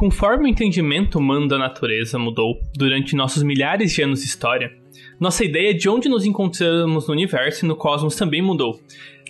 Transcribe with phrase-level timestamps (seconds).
[0.00, 4.72] Conforme o entendimento humano da natureza mudou durante nossos milhares de anos de história,
[5.20, 8.80] nossa ideia de onde nos encontramos no universo e no cosmos também mudou.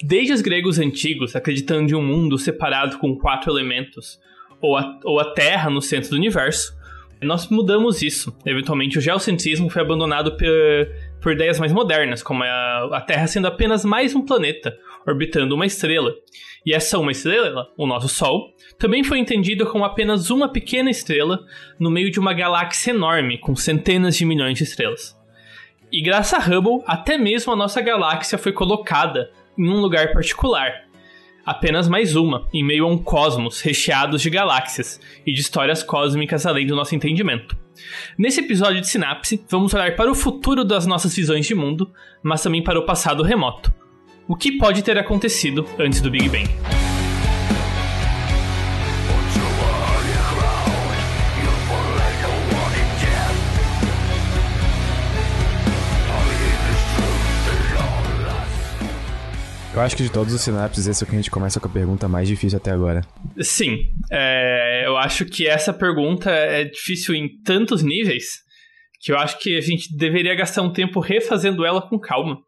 [0.00, 4.20] Desde os gregos antigos, acreditando em um mundo separado com quatro elementos,
[4.60, 6.72] ou a, ou a Terra no centro do universo,
[7.20, 8.32] nós mudamos isso.
[8.46, 10.46] Eventualmente, o geocentrismo foi abandonado por,
[11.20, 15.66] por ideias mais modernas, como a, a Terra sendo apenas mais um planeta, orbitando uma
[15.66, 16.14] estrela.
[16.64, 21.44] E essa uma estrela, o nosso Sol, também foi entendida como apenas uma pequena estrela
[21.78, 25.18] no meio de uma galáxia enorme com centenas de milhões de estrelas.
[25.92, 30.84] E graças a Hubble, até mesmo a nossa galáxia foi colocada em um lugar particular.
[31.44, 36.46] Apenas mais uma, em meio a um cosmos recheado de galáxias e de histórias cósmicas
[36.46, 37.56] além do nosso entendimento.
[38.16, 41.90] Nesse episódio de Sinapse, vamos olhar para o futuro das nossas visões de mundo,
[42.22, 43.79] mas também para o passado remoto.
[44.30, 46.48] O que pode ter acontecido antes do Big Bang?
[59.74, 61.66] Eu acho que de todos os sinapses, esse é o que a gente começa com
[61.66, 63.00] a pergunta mais difícil até agora.
[63.40, 63.78] Sim,
[64.12, 68.26] é, eu acho que essa pergunta é difícil em tantos níveis
[69.00, 72.38] que eu acho que a gente deveria gastar um tempo refazendo ela com calma.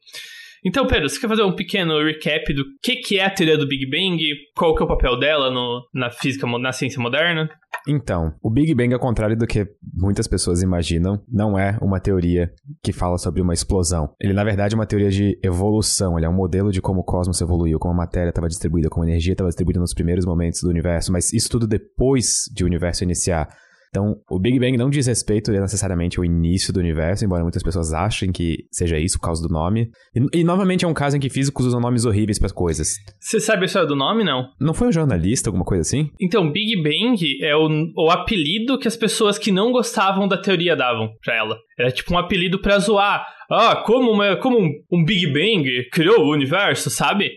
[0.64, 3.66] Então, Pedro, você quer fazer um pequeno recap do que, que é a teoria do
[3.66, 4.18] Big Bang?
[4.54, 7.50] Qual que é o papel dela no, na física, na ciência moderna?
[7.88, 12.52] Então, o Big Bang, ao contrário do que muitas pessoas imaginam, não é uma teoria
[12.80, 14.14] que fala sobre uma explosão.
[14.20, 16.16] Ele, na verdade, é uma teoria de evolução.
[16.16, 19.04] Ele é um modelo de como o cosmos evoluiu, como a matéria estava distribuída, como
[19.04, 22.66] a energia estava distribuída nos primeiros momentos do universo, mas isso tudo depois de o
[22.66, 23.48] universo iniciar.
[23.94, 27.92] Então, o Big Bang não diz respeito necessariamente ao início do universo, embora muitas pessoas
[27.92, 29.90] achem que seja isso por causa do nome.
[30.16, 32.94] E, e novamente é um caso em que físicos usam nomes horríveis para coisas.
[33.20, 34.48] Você sabe a história do nome, não?
[34.58, 36.10] Não foi um jornalista, alguma coisa assim?
[36.18, 40.74] Então, Big Bang é o, o apelido que as pessoas que não gostavam da teoria
[40.74, 41.58] davam pra ela.
[41.78, 43.26] Era tipo um apelido pra zoar.
[43.50, 47.30] Ah, como, uma, como um, um Big Bang criou o universo, sabe?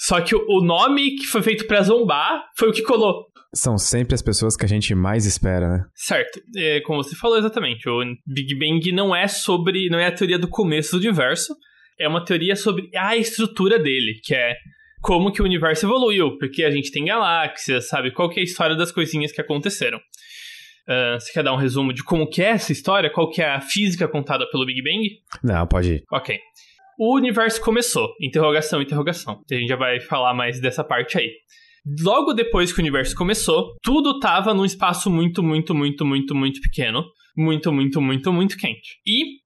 [0.00, 3.26] Só que o nome que foi feito para zombar foi o que colou.
[3.54, 5.84] São sempre as pessoas que a gente mais espera, né?
[5.94, 6.40] Certo.
[6.56, 9.90] É, como você falou exatamente, o Big Bang não é sobre.
[9.90, 11.54] não é a teoria do começo do universo.
[11.98, 14.54] É uma teoria sobre a estrutura dele, que é
[15.02, 18.10] como que o universo evoluiu, porque a gente tem galáxias, sabe?
[18.10, 19.98] Qual que é a história das coisinhas que aconteceram.
[20.88, 23.12] Uh, você quer dar um resumo de como que é essa história?
[23.12, 25.08] Qual que é a física contada pelo Big Bang?
[25.42, 26.04] Não, pode ir.
[26.10, 26.38] Ok.
[27.02, 28.14] O universo começou.
[28.20, 29.40] Interrogação, interrogação.
[29.50, 31.30] A gente já vai falar mais dessa parte aí.
[32.02, 36.60] Logo depois que o universo começou, tudo tava num espaço muito, muito, muito, muito, muito
[36.60, 37.02] pequeno.
[37.34, 38.98] Muito, muito, muito, muito quente.
[39.06, 39.38] E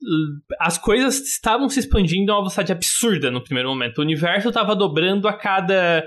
[0.59, 3.99] as coisas estavam se expandindo a uma velocidade absurda no primeiro momento.
[3.99, 6.05] O universo estava dobrando a cada,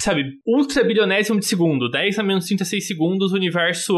[0.00, 1.90] sabe, ultra bilionésimo de segundo.
[1.90, 3.94] 10 a menos 36 segundos, o universo.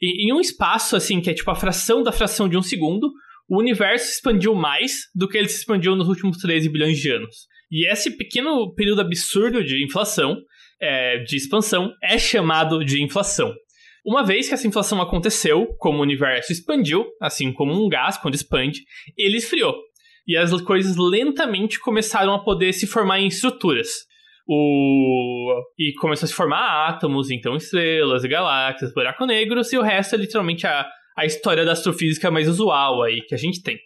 [0.00, 3.12] Em um espaço, assim, que é tipo a fração da fração de um segundo,
[3.48, 7.34] o universo expandiu mais do que ele se expandiu nos últimos 13 bilhões de anos.
[7.70, 10.36] E esse pequeno período absurdo de inflação
[10.80, 13.54] é, de expansão é chamado de inflação.
[14.04, 18.34] Uma vez que essa inflação aconteceu, como o universo expandiu, assim como um gás quando
[18.34, 18.80] expande,
[19.16, 19.74] ele esfriou.
[20.26, 23.88] E as coisas lentamente começaram a poder se formar em estruturas.
[24.46, 25.62] O...
[25.78, 30.18] E começou a se formar átomos, então estrelas, galáxias, buracos negros, e o resto é
[30.18, 30.86] literalmente a,
[31.18, 33.76] a história da astrofísica mais usual aí que a gente tem.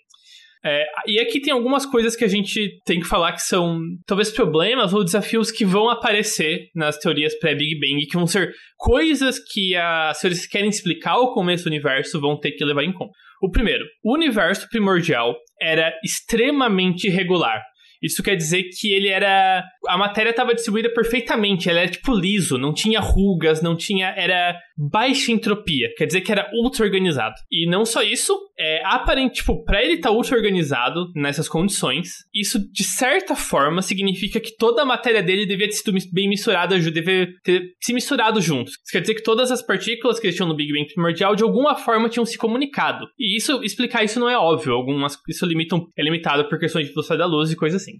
[0.65, 4.31] É, e aqui tem algumas coisas que a gente tem que falar que são talvez
[4.31, 9.73] problemas ou desafios que vão aparecer nas teorias pré-Big Bang, que vão ser coisas que
[10.15, 13.13] se eles querem explicar o começo do universo, vão ter que levar em conta.
[13.43, 17.61] O primeiro, o universo primordial era extremamente irregular.
[18.01, 19.65] Isso quer dizer que ele era.
[19.87, 24.13] A matéria estava distribuída perfeitamente, ela era tipo liso, não tinha rugas, não tinha.
[24.17, 27.35] Era baixa entropia, quer dizer que era ultra organizado.
[27.51, 32.09] E não só isso, é aparente, tipo, pra ele estar tá ultra organizado nessas condições,
[32.35, 36.79] isso de certa forma significa que toda a matéria dele devia ter sido bem misturada,
[36.79, 38.73] devia ter se misturado juntos.
[38.73, 41.75] Isso quer dizer que todas as partículas que tinham no Big Bang primordial de alguma
[41.77, 43.07] forma tinham se comunicado.
[43.19, 46.93] E isso, explicar isso não é óbvio, algumas, isso limitam, é limitado por questões de
[46.93, 47.93] velocidade da luz e coisas assim.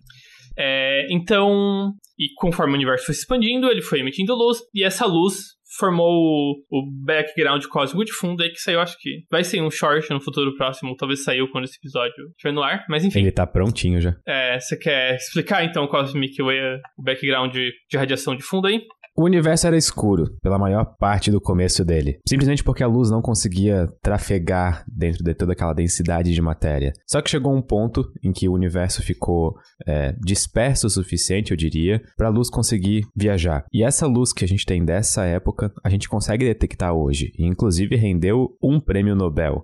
[0.57, 5.07] É, então, e conforme o universo foi se expandindo, ele foi emitindo luz, e essa
[5.07, 9.63] luz formou o, o background cósmico de fundo aí que saiu, acho que vai ser
[9.63, 13.21] um short no futuro próximo, talvez saiu quando esse episódio estiver no ar, mas enfim.
[13.21, 14.15] Ele tá prontinho já.
[14.27, 18.83] É, você quer explicar então, Cosmic, o, o background de, de radiação de fundo aí?
[19.15, 23.21] O universo era escuro pela maior parte do começo dele, simplesmente porque a luz não
[23.21, 26.95] conseguia trafegar dentro de toda aquela densidade de matéria.
[27.07, 29.55] Só que chegou um ponto em que o universo ficou
[29.87, 33.67] é, disperso o suficiente, eu diria, para a luz conseguir viajar.
[33.71, 37.47] E essa luz que a gente tem dessa época, a gente consegue detectar hoje, e
[37.47, 39.63] inclusive rendeu um prêmio Nobel.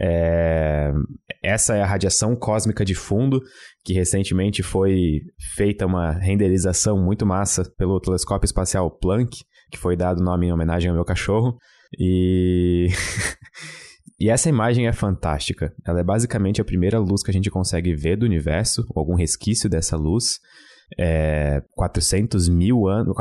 [0.00, 0.92] É...
[1.42, 3.40] Essa é a radiação cósmica de fundo,
[3.84, 5.20] que recentemente foi
[5.54, 10.88] feita uma renderização muito massa pelo telescópio espacial Planck, que foi dado nome em homenagem
[10.88, 11.56] ao meu cachorro.
[11.98, 12.88] E.
[14.18, 15.74] E essa imagem é fantástica.
[15.86, 19.14] Ela é basicamente a primeira luz que a gente consegue ver do universo, ou algum
[19.14, 20.38] resquício dessa luz.
[20.98, 23.14] É 400 mil anos.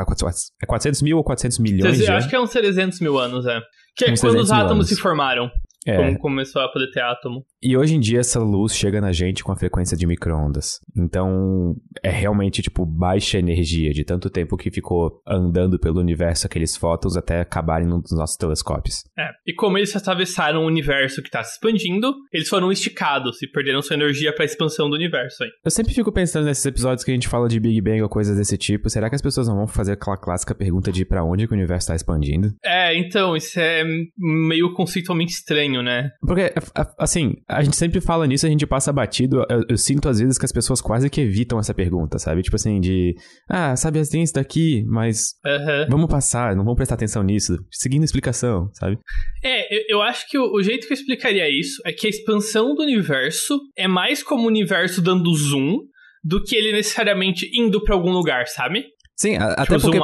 [0.61, 2.23] É 400 mil ou 400 milhões de anos?
[2.23, 3.59] Acho que é uns 300 mil anos, é.
[3.97, 4.89] Que é quando os átomos anos.
[4.89, 5.49] se formaram.
[5.85, 5.97] É.
[5.97, 7.45] Como começou a poder ter átomo.
[7.61, 10.79] E hoje em dia essa luz chega na gente com a frequência de microondas.
[10.95, 16.75] Então é realmente tipo baixa energia de tanto tempo que ficou andando pelo universo aqueles
[16.75, 19.03] fótons até acabarem nos nossos telescópios.
[19.17, 19.29] É.
[19.45, 23.81] E como eles atravessaram o universo que está se expandindo, eles foram esticados e perderam
[23.81, 25.49] sua energia para a expansão do universo aí.
[25.63, 28.37] Eu sempre fico pensando nesses episódios que a gente fala de Big Bang ou coisas
[28.37, 31.47] desse tipo, será que as pessoas não vão fazer aquela clássica pergunta de para onde
[31.47, 32.53] que o universo está expandindo?
[32.63, 33.83] É, então, isso é
[34.17, 36.11] meio conceitualmente estranho, né?
[36.21, 36.53] Porque
[36.97, 39.45] assim, a gente sempre fala nisso, a gente passa batido.
[39.49, 42.41] Eu, eu, sinto às vezes que as pessoas quase que evitam essa pergunta, sabe?
[42.41, 43.15] Tipo assim, de.
[43.49, 45.33] Ah, sabe assim, isso daqui, mas.
[45.45, 45.87] Uhum.
[45.89, 47.57] Vamos passar, não vamos prestar atenção nisso.
[47.71, 48.97] Seguindo a explicação, sabe?
[49.43, 52.09] É, eu, eu acho que o, o, jeito que eu explicaria isso é que a
[52.09, 55.79] expansão do universo é mais como o universo dando zoom
[56.23, 58.85] do que ele necessariamente indo para algum lugar, sabe?
[59.15, 59.99] Sim, tipo, até porque,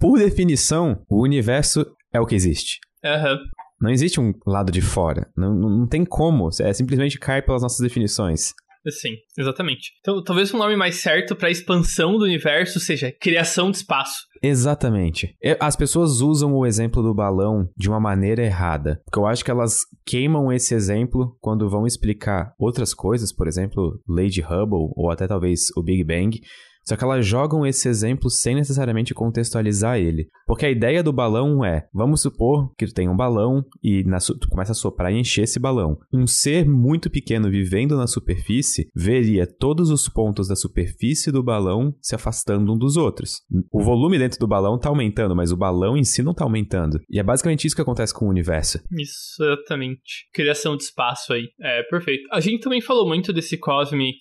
[0.00, 2.78] por definição, o universo é o que existe.
[3.04, 3.34] Aham.
[3.34, 3.38] Uhum.
[3.80, 5.30] Não existe um lado de fora.
[5.36, 6.48] Não, não tem como.
[6.60, 8.52] É simplesmente cai pelas nossas definições.
[8.90, 9.92] Sim, exatamente.
[10.00, 14.26] Então, talvez um nome mais certo para expansão do universo seja criação de espaço.
[14.42, 15.34] Exatamente.
[15.60, 19.00] As pessoas usam o exemplo do balão de uma maneira errada.
[19.04, 24.00] Porque eu acho que elas queimam esse exemplo quando vão explicar outras coisas, por exemplo,
[24.08, 26.40] Lady Hubble ou até talvez o Big Bang.
[26.88, 30.26] Só que elas jogam esse exemplo sem necessariamente contextualizar ele.
[30.46, 34.16] Porque a ideia do balão é, vamos supor que tu tem um balão e na,
[34.16, 35.98] tu começa a soprar e encher esse balão.
[36.10, 41.94] Um ser muito pequeno vivendo na superfície veria todos os pontos da superfície do balão
[42.00, 43.42] se afastando um dos outros.
[43.70, 46.98] O volume dentro do balão está aumentando, mas o balão em si não está aumentando.
[47.10, 48.80] E é basicamente isso que acontece com o universo.
[48.90, 50.26] Exatamente.
[50.32, 51.50] Criação de espaço aí.
[51.60, 52.26] É, perfeito.
[52.32, 54.18] A gente também falou muito desse Cosmic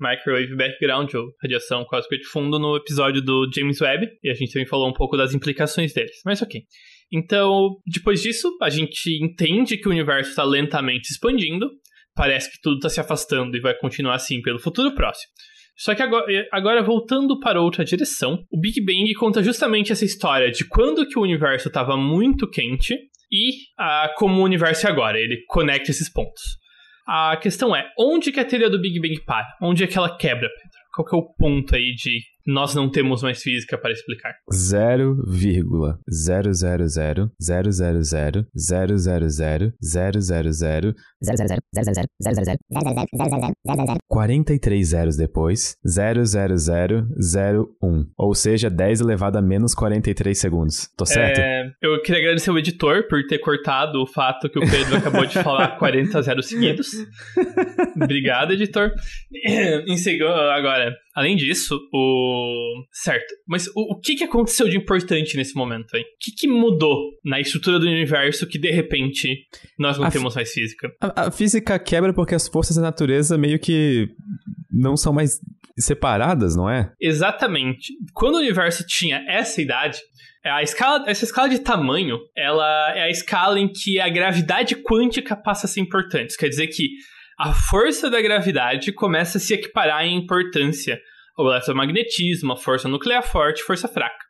[0.00, 4.52] Microwave Background, ou radiação cósmica de fundo no episódio do James Webb, e a gente
[4.52, 6.16] também falou um pouco das implicações deles.
[6.24, 6.62] Mas ok.
[7.12, 11.70] Então, depois disso, a gente entende que o universo está lentamente expandindo,
[12.14, 15.30] parece que tudo está se afastando e vai continuar assim pelo futuro próximo.
[15.76, 20.50] Só que agora, agora, voltando para outra direção, o Big Bang conta justamente essa história
[20.50, 22.94] de quando que o universo estava muito quente
[23.30, 25.18] e ah, como o universo é agora.
[25.18, 26.42] Ele conecta esses pontos.
[27.06, 29.46] A questão é, onde que a teoria do Big Bang para?
[29.60, 30.48] Onde é que ela quebra?
[30.94, 34.34] Qual que é o ponto aí de nós não temos mais física para explicar?
[44.08, 48.06] 43 zeros depois, 00001.
[48.16, 50.88] Ou seja, 10 elevado a menos 43 segundos.
[50.96, 51.38] Tô certo?
[51.38, 55.26] É, eu queria agradecer o editor por ter cortado o fato que o Pedro acabou
[55.26, 56.88] de falar 40 zeros seguidos.
[57.96, 58.92] Obrigado, editor.
[59.86, 63.32] em segundo, agora, além disso, o certo.
[63.46, 66.02] Mas o, o que, que aconteceu de importante nesse momento aí?
[66.02, 69.46] O que, que mudou na estrutura do universo que de repente
[69.78, 70.92] nós não a temos mais física?
[71.00, 74.08] A, a física quebra porque as forças da natureza meio que
[74.70, 75.40] não são mais
[75.78, 76.92] separadas, não é?
[77.00, 77.92] Exatamente.
[78.12, 79.98] Quando o universo tinha essa idade,
[80.44, 85.34] a escala, essa escala de tamanho, ela é a escala em que a gravidade quântica
[85.34, 86.30] passa a ser importante.
[86.30, 86.90] Isso quer dizer que
[87.38, 91.00] a força da gravidade começa a se equiparar em importância
[91.36, 94.24] o eletromagnetismo, a força nuclear forte, força fraca.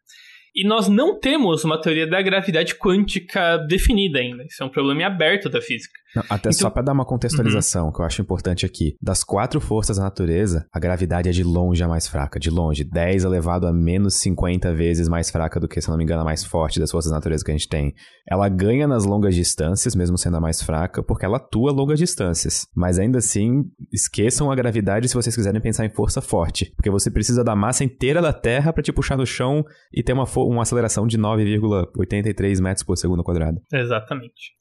[0.54, 4.44] E nós não temos uma teoria da gravidade quântica definida ainda.
[4.44, 5.98] Isso é um problema aberto da física.
[6.14, 6.52] Não, até então...
[6.52, 7.92] só para dar uma contextualização, uhum.
[7.92, 8.96] que eu acho importante aqui.
[9.00, 12.38] Das quatro forças da natureza, a gravidade é de longe a mais fraca.
[12.38, 12.84] De longe.
[12.84, 16.24] 10 elevado a menos 50 vezes mais fraca do que, se não me engano, a
[16.24, 17.94] mais forte das forças da natureza que a gente tem.
[18.28, 22.66] Ela ganha nas longas distâncias, mesmo sendo a mais fraca, porque ela atua longas distâncias.
[22.74, 26.72] Mas ainda assim, esqueçam a gravidade se vocês quiserem pensar em força forte.
[26.76, 30.12] Porque você precisa da massa inteira da Terra para te puxar no chão e ter
[30.12, 33.60] uma, uma aceleração de 9,83 metros por segundo quadrado.
[33.72, 34.54] Exatamente.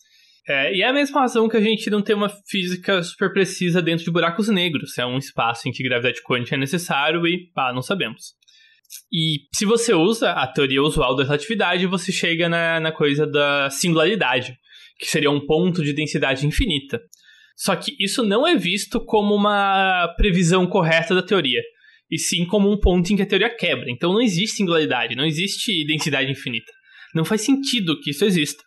[0.48, 3.82] É, e é a mesma razão que a gente não tem uma física super precisa
[3.82, 4.98] dentro de buracos negros.
[4.98, 8.34] É um espaço em que gravidade quântica é necessário e, pá, não sabemos.
[9.12, 13.70] E se você usa a teoria usual da relatividade, você chega na, na coisa da
[13.70, 14.56] singularidade,
[15.00, 17.00] que seria um ponto de densidade infinita.
[17.56, 21.62] Só que isso não é visto como uma previsão correta da teoria,
[22.10, 23.90] e sim como um ponto em que a teoria quebra.
[23.90, 26.72] Então não existe singularidade, não existe densidade infinita.
[27.14, 28.64] Não faz sentido que isso exista.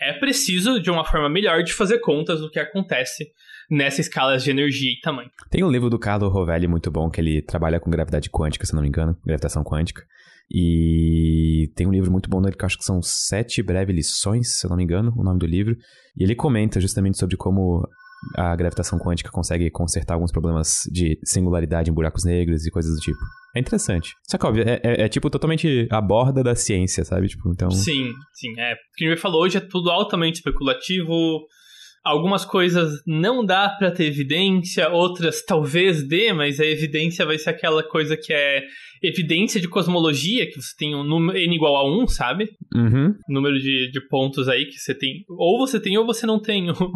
[0.00, 3.26] É preciso de uma forma melhor de fazer contas do que acontece
[3.70, 5.30] nessa escala de energia e tamanho.
[5.50, 8.74] Tem um livro do Carlo Rovelli muito bom que ele trabalha com gravidade quântica, se
[8.74, 10.02] não me engano, gravitação quântica.
[10.50, 14.58] E tem um livro muito bom dele que eu acho que são Sete Breves Lições,
[14.58, 15.76] se eu não me engano, o nome do livro.
[16.16, 17.88] E ele comenta justamente sobre como
[18.36, 23.00] a gravitação quântica consegue consertar alguns problemas de singularidade em buracos negros e coisas do
[23.00, 23.18] tipo.
[23.54, 24.14] É interessante.
[24.28, 27.28] Só que, óbvio, é, é, é tipo totalmente a borda da ciência, sabe?
[27.28, 27.70] Tipo, então...
[27.70, 28.58] Sim, sim.
[28.58, 28.72] É.
[28.72, 31.46] O que a gente falou hoje é tudo altamente especulativo,
[32.04, 37.50] Algumas coisas não dá para ter evidência, outras talvez dê, mas a evidência vai ser
[37.50, 38.62] aquela coisa que é
[39.02, 42.48] evidência de cosmologia, que você tem um número n igual a 1, sabe?
[42.74, 43.14] Uhum.
[43.28, 45.24] Número de, de pontos aí que você tem.
[45.28, 46.92] Ou você tem ou você não tem o,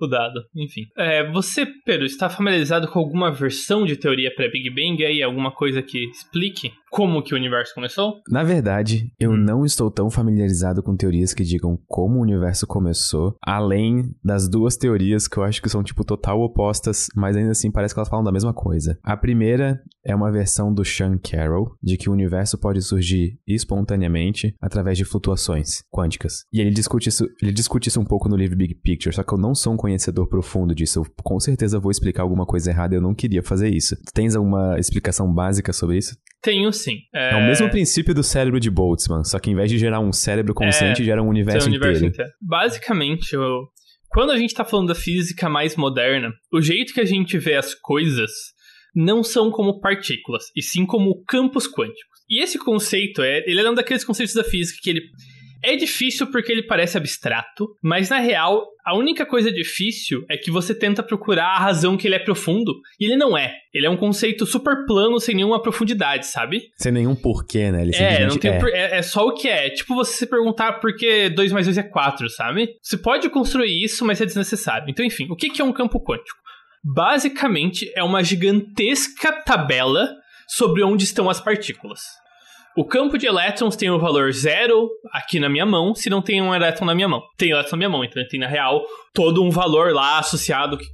[0.00, 0.40] o dado.
[0.54, 0.82] Enfim.
[0.96, 5.22] É, você, Pedro, está familiarizado com alguma versão de teoria pré-Big Bang aí?
[5.22, 8.20] Alguma coisa que explique como que o universo começou?
[8.28, 9.36] Na verdade, eu hum.
[9.36, 14.76] não estou tão familiarizado com teorias que digam como o universo começou, além das duas
[14.76, 18.08] teorias que eu acho que são, tipo, total opostas, mas ainda assim parece que elas
[18.08, 18.96] falam da mesma coisa.
[19.02, 24.54] A primeira é uma versão do Sean Carroll, de que o universo pode surgir espontaneamente
[24.60, 26.44] através de flutuações quânticas.
[26.52, 29.34] E ele discute isso, ele discute isso um pouco no livro Big Picture, só que
[29.34, 31.00] eu não sou um conhecedor profundo disso.
[31.00, 33.96] Eu com certeza vou explicar alguma coisa errada e eu não queria fazer isso.
[34.14, 36.16] Tens alguma explicação básica sobre isso?
[36.40, 36.98] Tenho sim.
[37.12, 37.32] É...
[37.32, 37.36] é...
[37.36, 40.54] o mesmo princípio do cérebro de Boltzmann, só que em vez de gerar um cérebro
[40.54, 41.04] consciente, é...
[41.04, 42.14] gera um universo, um universo inteiro.
[42.14, 42.30] inteiro.
[42.40, 43.68] Basicamente, eu...
[44.10, 47.54] quando a gente tá falando da física mais moderna, o jeito que a gente vê
[47.54, 48.30] as coisas
[48.94, 52.20] não são como partículas, e sim como campos quânticos.
[52.28, 55.02] E esse conceito, é, ele é um daqueles conceitos da física que ele
[55.62, 60.50] é difícil porque ele parece abstrato, mas na real, a única coisa difícil é que
[60.50, 63.54] você tenta procurar a razão que ele é profundo, e ele não é.
[63.72, 66.70] Ele é um conceito super plano, sem nenhuma profundidade, sabe?
[66.76, 67.82] Sem nenhum porquê, né?
[67.82, 68.58] Ele é, não tem é.
[68.58, 68.68] Por...
[68.70, 68.98] é.
[68.98, 69.02] é.
[69.02, 69.70] só o que é.
[69.70, 72.76] Tipo você se perguntar por que 2 mais 2 é 4, sabe?
[72.82, 74.88] Você pode construir isso, mas é desnecessário.
[74.88, 76.38] Então, enfim, o que é um campo quântico?
[76.82, 80.08] Basicamente, é uma gigantesca tabela
[80.48, 82.00] sobre onde estão as partículas.
[82.76, 86.40] O campo de elétrons tem o valor zero aqui na minha mão, se não tem
[86.40, 87.22] um elétron na minha mão.
[87.36, 90.84] Tem elétron na minha mão, então tem na real todo um valor lá associado que,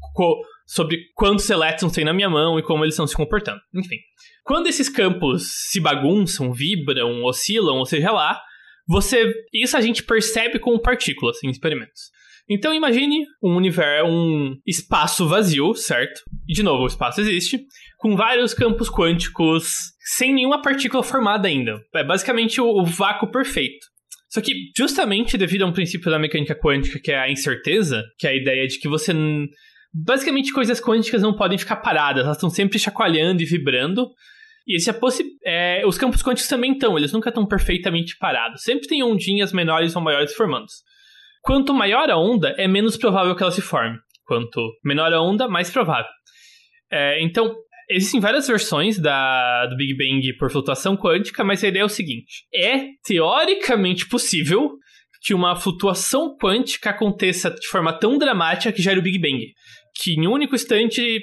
[0.66, 3.60] sobre quantos elétrons tem na minha mão e como eles estão se comportando.
[3.74, 3.96] Enfim.
[4.42, 8.40] Quando esses campos se bagunçam, vibram, oscilam, ou seja lá,
[8.88, 12.10] você isso a gente percebe com partículas em experimentos.
[12.48, 16.22] Então imagine um universo, um espaço vazio, certo?
[16.48, 17.60] E de novo, o espaço existe,
[17.98, 21.80] com vários campos quânticos sem nenhuma partícula formada ainda.
[21.94, 23.86] É basicamente o, o vácuo perfeito.
[24.30, 28.26] Só que, justamente devido a um princípio da mecânica quântica, que é a incerteza, que
[28.26, 29.12] é a ideia de que você.
[29.92, 34.10] Basicamente, coisas quânticas não podem ficar paradas, elas estão sempre chacoalhando e vibrando.
[34.66, 38.62] E esse é possi é, os campos quânticos também estão, eles nunca estão perfeitamente parados.
[38.62, 40.66] Sempre tem ondinhas menores ou maiores formando.
[41.40, 43.96] Quanto maior a onda, é menos provável que ela se forme.
[44.26, 46.10] Quanto menor a onda, mais provável.
[46.90, 47.54] É, então,
[47.88, 51.88] existem várias versões da, do Big Bang por flutuação quântica, mas a ideia é o
[51.88, 54.72] seguinte: é teoricamente possível
[55.22, 59.44] que uma flutuação quântica aconteça de forma tão dramática que gere o Big Bang.
[60.00, 61.20] Que em um único instante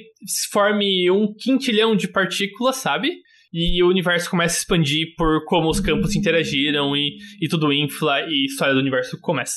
[0.51, 3.13] forme um quintilhão de partículas, sabe?
[3.53, 8.21] E o universo começa a expandir por como os campos interagiram e, e tudo infla
[8.21, 9.55] e a história do universo começa.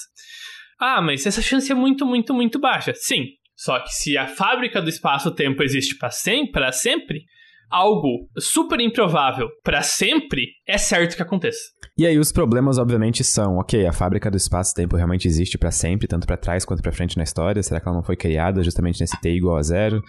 [0.79, 2.93] Ah, mas essa chance é muito, muito, muito baixa.
[2.95, 3.25] Sim.
[3.57, 7.25] Só que se a fábrica do espaço-tempo existe para sempre, sempre,
[7.71, 11.59] algo super improvável para sempre, é certo que aconteça.
[11.99, 16.07] E aí os problemas obviamente são, OK, a fábrica do espaço-tempo realmente existe para sempre,
[16.07, 17.63] tanto para trás quanto para frente na história.
[17.63, 20.03] Será que ela não foi criada justamente nesse t igual a zero?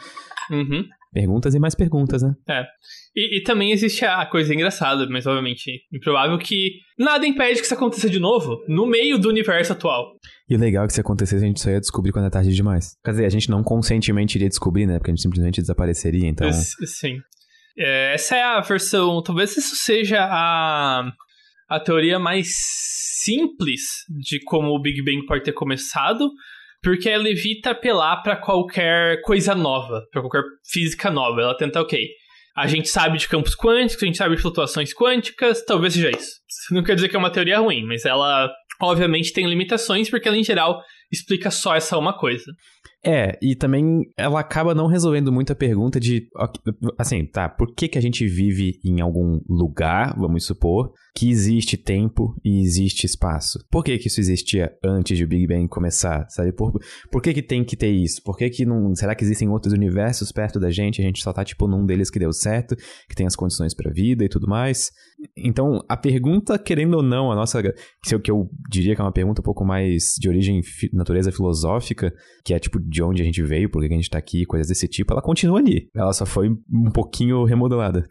[0.51, 0.85] Uhum.
[1.11, 2.33] Perguntas e mais perguntas, né?
[2.49, 2.63] É.
[3.15, 7.73] E, e, também existe a coisa engraçada, mas obviamente improvável, que nada impede que isso
[7.73, 10.15] aconteça de novo no meio do universo atual.
[10.49, 12.53] E o legal é que se acontecesse, a gente só ia descobrir quando é tarde
[12.53, 12.95] demais.
[13.03, 14.97] Quer dizer, a gente não conscientemente iria descobrir, né?
[14.97, 16.51] Porque a gente simplesmente desapareceria, então.
[16.51, 17.19] Sim.
[17.77, 19.21] É, essa é a versão.
[19.21, 21.09] Talvez isso seja a,
[21.69, 22.47] a teoria mais
[23.23, 26.31] simples de como o Big Bang pode ter começado,
[26.87, 30.41] porque ela evita apelar para qualquer coisa nova, para qualquer
[30.71, 31.41] física nova.
[31.41, 32.01] Ela tenta, ok,
[32.55, 36.31] a gente sabe de campos quânticos, a gente sabe de flutuações quânticas, talvez seja isso.
[36.71, 38.49] Não quer dizer que é uma teoria ruim, mas ela
[38.81, 42.45] obviamente tem limitações porque ela em geral explica só essa uma coisa.
[43.07, 46.27] É, e também ela acaba não resolvendo muito a pergunta de,
[46.97, 51.77] assim, tá, por que que a gente vive em algum lugar, vamos supor, que existe
[51.77, 53.65] tempo e existe espaço?
[53.71, 56.51] Por que que isso existia antes de o Big Bang começar, sabe?
[56.51, 56.73] Por,
[57.09, 58.21] por que que tem que ter isso?
[58.21, 61.31] Por que que não, será que existem outros universos perto da gente, a gente só
[61.31, 62.75] tá, tipo, num deles que deu certo,
[63.07, 64.91] que tem as condições pra vida e tudo mais?
[65.35, 69.03] Então, a pergunta, querendo ou não, a nossa, que eu, que eu diria que é
[69.03, 70.61] uma pergunta um pouco mais de origem,
[70.93, 74.17] natureza filosófica, que é, tipo, de onde a gente veio, por que a gente tá
[74.17, 75.87] aqui, coisas desse tipo, ela continua ali.
[75.95, 78.07] Ela só foi um pouquinho remodelada.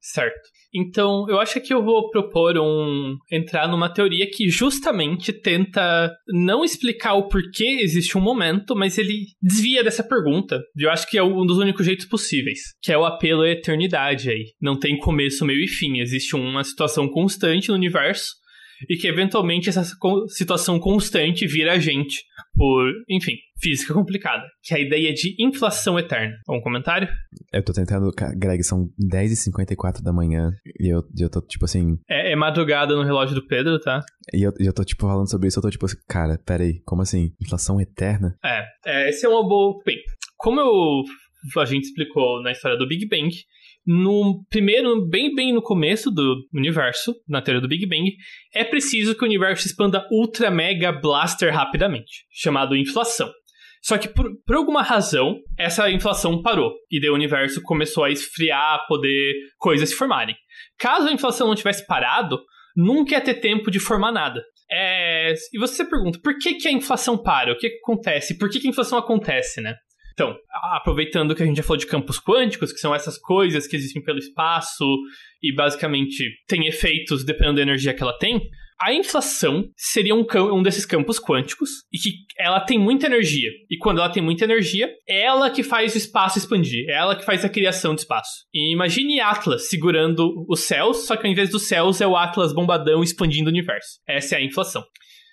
[0.00, 0.48] Certo.
[0.72, 6.64] Então, eu acho que eu vou propor um entrar numa teoria que justamente tenta não
[6.64, 10.62] explicar o porquê existe um momento, mas ele desvia dessa pergunta.
[10.78, 14.30] Eu acho que é um dos únicos jeitos possíveis, que é o apelo à eternidade
[14.30, 14.44] aí.
[14.62, 18.39] Não tem começo, meio e fim, existe uma situação constante no universo
[18.88, 19.84] e que eventualmente essa
[20.28, 22.22] situação constante vira a gente
[22.54, 26.36] por, enfim, física complicada, que é a ideia de inflação eterna.
[26.48, 27.08] Um comentário?
[27.52, 31.98] Eu tô tentando, Greg, são 10h54 da manhã e eu, eu tô tipo assim.
[32.08, 34.02] É, é madrugada no relógio do Pedro, tá?
[34.32, 37.02] E eu, eu tô tipo falando sobre isso, eu tô tipo assim, cara, peraí, como
[37.02, 37.32] assim?
[37.40, 38.36] Inflação eterna?
[38.44, 39.80] É, é esse é uma boa.
[39.84, 39.98] Bem,
[40.36, 41.04] como eu,
[41.60, 43.30] a gente explicou na história do Big Bang,
[43.86, 48.14] no primeiro, bem bem no começo do universo, na teoria do Big Bang,
[48.54, 53.30] é preciso que o universo expanda ultra mega blaster rapidamente, chamado inflação.
[53.82, 56.72] Só que por, por alguma razão, essa inflação parou.
[56.90, 60.36] E o universo começou a esfriar, poder coisas se formarem.
[60.78, 62.38] Caso a inflação não tivesse parado,
[62.76, 64.42] nunca ia ter tempo de formar nada.
[64.70, 65.32] É...
[65.52, 67.52] E você pergunta, por que, que a inflação para?
[67.52, 68.38] O que, que acontece?
[68.38, 69.74] Por que, que a inflação acontece, né?
[70.12, 70.34] Então,
[70.72, 74.02] aproveitando que a gente já falou de campos quânticos, que são essas coisas que existem
[74.02, 74.84] pelo espaço
[75.42, 78.40] e basicamente têm efeitos dependendo da energia que ela tem,
[78.80, 80.24] a inflação seria um,
[80.54, 83.50] um, desses campos quânticos e que ela tem muita energia.
[83.70, 87.14] E quando ela tem muita energia, é ela que faz o espaço expandir, é ela
[87.14, 88.46] que faz a criação de espaço.
[88.54, 92.54] E imagine Atlas segurando os céus, só que ao invés dos céus é o Atlas
[92.54, 94.00] bombadão expandindo o universo.
[94.08, 94.82] Essa é a inflação.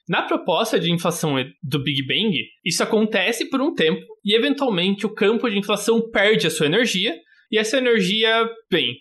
[0.07, 2.33] Na proposta de inflação do Big Bang,
[2.63, 7.13] isso acontece por um tempo e eventualmente o campo de inflação perde a sua energia
[7.51, 8.95] e essa energia, bem,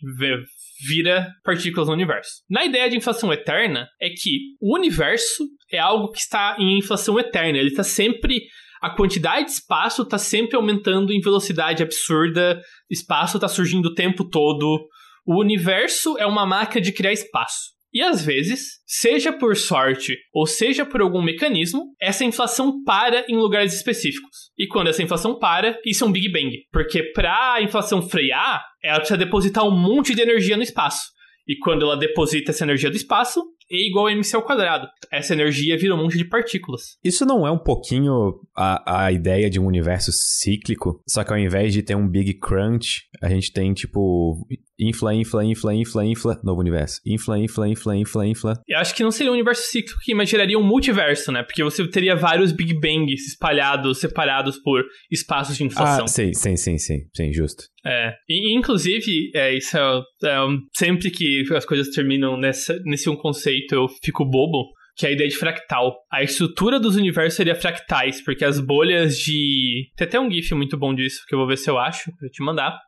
[0.87, 2.43] vira partículas no universo.
[2.51, 7.19] Na ideia de inflação eterna é que o universo é algo que está em inflação
[7.19, 8.43] eterna, ele está sempre
[8.83, 14.29] a quantidade de espaço está sempre aumentando em velocidade absurda, espaço está surgindo o tempo
[14.29, 14.87] todo.
[15.25, 17.76] O universo é uma máquina de criar espaço.
[17.97, 23.39] E às vezes, seja por sorte ou seja por algum mecanismo, essa inflação para em
[23.39, 24.51] lugares específicos.
[24.59, 26.55] E quando essa inflação para, isso é um Big Bang.
[26.71, 31.07] Porque para a inflação frear, ela precisa depositar um monte de energia no espaço.
[31.49, 34.87] E quando ela deposita essa energia do espaço, E igual a mc ao quadrado.
[35.11, 36.99] Essa energia vira um monte de partículas.
[37.03, 41.03] Isso não é um pouquinho a, a ideia de um universo cíclico?
[41.09, 44.47] Só que ao invés de ter um Big Crunch, a gente tem, tipo,
[44.79, 47.01] infla, infla, infla, infla, infla, novo universo.
[47.07, 48.55] Infla, infla, infla, infla, infla.
[48.67, 51.43] Eu acho que não seria um universo cíclico, mas geraria um multiverso, né?
[51.43, 56.05] Porque você teria vários Big Bangs espalhados, separados por espaços de inflação.
[56.05, 57.65] Ah, sim, sim, sim, sim, sim, justo.
[57.85, 60.37] É, e, inclusive, é, isso é, é,
[60.77, 65.13] sempre que as coisas terminam nessa, nesse um conceito, eu fico bobo, que é a
[65.13, 65.95] ideia de fractal.
[66.11, 69.91] A estrutura dos universos seria fractais, porque as bolhas de...
[69.97, 72.29] Tem até um gif muito bom disso, que eu vou ver se eu acho, pra
[72.29, 72.79] te mandar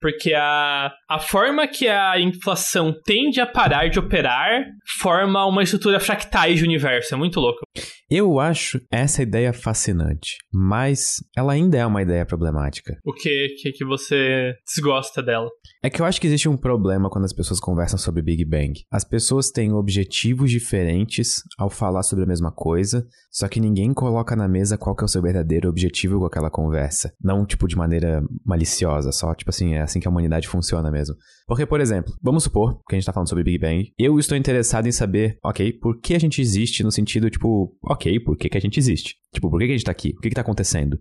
[0.00, 4.64] porque a, a forma que a inflação tende a parar de operar
[5.00, 7.14] forma uma estrutura fractais de universo.
[7.14, 7.60] É muito louco.
[8.10, 12.98] Eu acho essa ideia fascinante, mas ela ainda é uma ideia problemática.
[13.04, 15.48] O que, que que você desgosta dela?
[15.80, 18.72] É que eu acho que existe um problema quando as pessoas conversam sobre Big Bang.
[18.90, 24.34] As pessoas têm objetivos diferentes ao falar sobre a mesma coisa, só que ninguém coloca
[24.34, 27.14] na mesa qual que é o seu verdadeiro objetivo com aquela conversa.
[27.22, 31.14] Não, tipo, de maneira maliciosa, só, tipo assim, é assim que a humanidade funciona mesmo.
[31.46, 34.36] Porque, por exemplo, vamos supor que a gente tá falando sobre Big Bang, eu estou
[34.36, 38.48] interessado em saber, ok, por que a gente existe no sentido, tipo, ok, por que,
[38.48, 39.16] que a gente existe?
[39.32, 40.14] Tipo, por que, que a gente tá aqui?
[40.16, 40.98] O que, que tá acontecendo?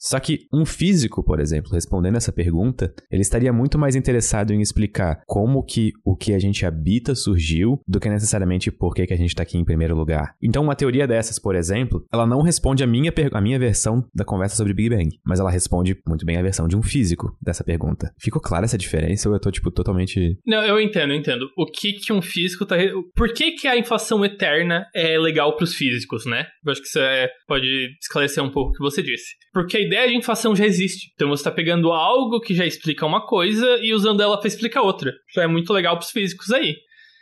[0.00, 4.62] Só que um físico, por exemplo, respondendo essa pergunta, ele estaria muito mais interessado em
[4.62, 9.12] explicar como que o que a gente habita surgiu do que necessariamente por que, que
[9.12, 10.34] a gente está aqui em primeiro lugar.
[10.42, 14.24] Então, uma teoria dessas, por exemplo, ela não responde a minha, a minha versão da
[14.24, 17.62] conversa sobre Big Bang, mas ela responde muito bem a versão de um físico dessa
[17.62, 18.10] pergunta.
[18.18, 20.38] Ficou clara essa diferença ou eu tô, tipo, totalmente...
[20.46, 21.46] Não, eu entendo, eu entendo.
[21.58, 22.76] O que que um físico tá...
[23.14, 26.46] Por que que a inflação eterna é legal pros físicos, né?
[26.64, 27.66] Eu acho que você é, pode
[28.00, 29.34] esclarecer um pouco o que você disse.
[29.52, 31.10] Porque a ideia de inflação já existe.
[31.14, 34.82] Então você está pegando algo que já explica uma coisa e usando ela para explicar
[34.82, 35.12] outra.
[35.28, 36.76] Isso é muito legal para os físicos aí.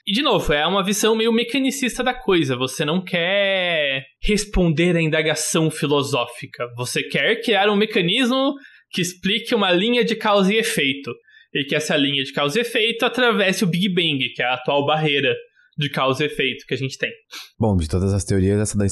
[0.07, 2.57] E, de novo, é uma visão meio mecanicista da coisa.
[2.57, 6.67] Você não quer responder à indagação filosófica.
[6.79, 8.55] Você quer criar um mecanismo
[8.91, 11.13] que explique uma linha de causa e efeito.
[11.55, 14.55] E que essa linha de causa e efeito atravesse o Big Bang, que é a
[14.55, 15.35] atual barreira
[15.79, 17.11] de causa e efeito que a gente tem.
[17.59, 18.87] Bom, de todas as teorias, essa da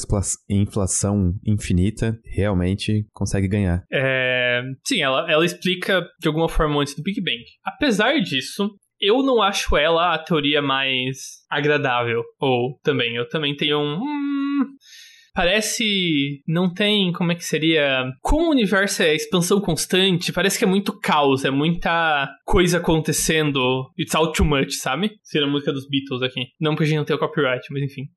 [0.48, 3.84] inflação infinita realmente consegue ganhar.
[3.92, 7.42] É, sim, ela, ela explica de alguma forma antes do Big Bang.
[7.64, 8.70] Apesar disso,
[9.00, 12.22] eu não acho ela a teoria mais agradável.
[12.40, 13.96] Ou também, eu também tenho um.
[13.96, 14.66] Hum,
[15.36, 16.42] parece.
[16.48, 17.12] Não tem.
[17.12, 18.04] Como é que seria?
[18.22, 23.92] Como o universo é expansão constante, parece que é muito caos, é muita coisa acontecendo.
[23.98, 25.12] It's all too much, sabe?
[25.22, 26.46] Seria a música dos Beatles aqui.
[26.58, 28.08] Não porque a gente não tem o copyright, mas enfim.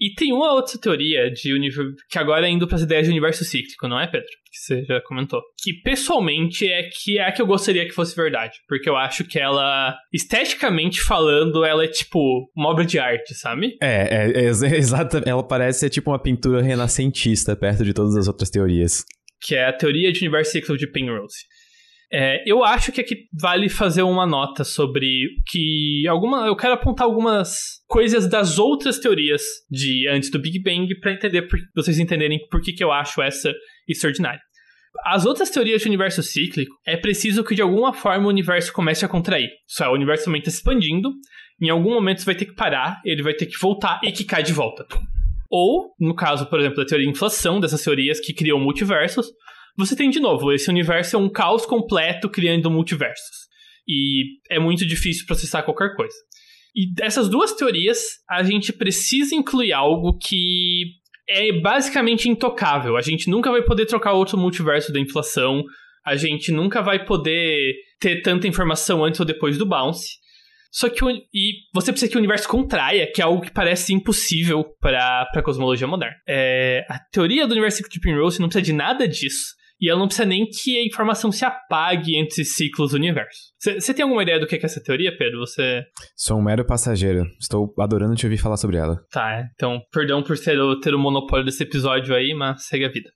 [0.00, 3.10] E tem uma outra teoria de universo que agora é indo para as ideias de
[3.10, 4.26] universo cíclico, não é, Pedro?
[4.50, 5.42] Que você já comentou.
[5.62, 9.24] Que pessoalmente é que é a que eu gostaria que fosse verdade, porque eu acho
[9.24, 13.76] que ela esteticamente falando, ela é tipo uma obra de arte, sabe?
[13.82, 18.26] É, é, é exata, ela parece ser tipo uma pintura renascentista perto de todas as
[18.26, 19.04] outras teorias.
[19.42, 21.44] Que é a teoria de universo cíclico de Penrose.
[22.12, 27.06] É, eu acho que aqui vale fazer uma nota sobre que alguma, eu quero apontar
[27.06, 32.40] algumas coisas das outras teorias de antes do Big Bang para entender pra vocês entenderem
[32.50, 33.52] por que, que eu acho essa
[33.88, 34.40] extraordinária.
[35.04, 39.04] As outras teorias de universo cíclico é preciso que de alguma forma o universo comece
[39.04, 39.48] a contrair.
[39.68, 41.12] Só o universo também está expandindo,
[41.62, 44.24] em algum momento você vai ter que parar, ele vai ter que voltar e que
[44.24, 44.84] cai de volta.
[45.48, 49.26] Ou, no caso, por exemplo, da teoria de inflação, dessas teorias que criam multiversos,
[49.80, 53.48] você tem de novo, esse universo é um caos completo criando multiversos.
[53.88, 56.14] E é muito difícil processar qualquer coisa.
[56.74, 60.84] E dessas duas teorias, a gente precisa incluir algo que
[61.28, 62.96] é basicamente intocável.
[62.96, 65.64] A gente nunca vai poder trocar outro multiverso da inflação.
[66.04, 70.20] A gente nunca vai poder ter tanta informação antes ou depois do bounce.
[70.72, 74.64] Só que e você precisa que o universo contraia, que é algo que parece impossível
[74.80, 76.16] para a cosmologia moderna.
[76.28, 79.58] É, a teoria do universo de Penrose não precisa de nada disso.
[79.80, 83.38] E ela não precisa nem que a informação se apague entre ciclos do universo.
[83.58, 85.40] Você tem alguma ideia do que é essa teoria, Pedro?
[85.40, 85.84] Você.
[86.14, 87.24] Sou um mero passageiro.
[87.40, 89.00] Estou adorando te ouvir falar sobre ela.
[89.10, 92.90] Tá, então, perdão por ter o, ter o monopólio desse episódio aí, mas segue a
[92.90, 93.10] vida.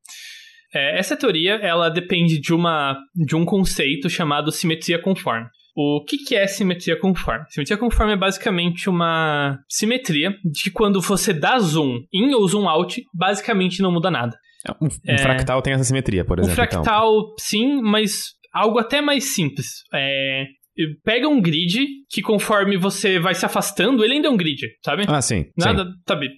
[0.74, 5.46] É, essa teoria, ela depende de, uma, de um conceito chamado simetria conforme.
[5.76, 7.44] O que, que é simetria conforme?
[7.48, 12.68] Simetria conforme é basicamente uma simetria de que quando você dá zoom in ou zoom
[12.68, 14.36] out, basicamente não muda nada.
[14.66, 16.52] É, um, um é, fractal tem essa simetria, por exemplo.
[16.52, 17.34] Um fractal, então.
[17.38, 19.66] sim, mas algo até mais simples.
[19.92, 20.44] É,
[21.04, 25.04] pega um grid que conforme você vai se afastando, ele ainda é um grid, sabe?
[25.06, 25.46] Ah, sim.
[25.56, 25.90] Nada, sim.
[26.08, 26.30] sabe?